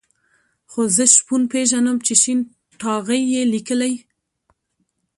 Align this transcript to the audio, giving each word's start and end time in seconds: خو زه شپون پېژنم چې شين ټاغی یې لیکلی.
خو 0.71 0.81
زه 0.95 1.05
شپون 1.15 1.41
پېژنم 1.51 1.97
چې 2.05 2.13
شين 2.21 2.39
ټاغی 2.79 3.21
یې 3.33 3.41
لیکلی. 3.53 3.93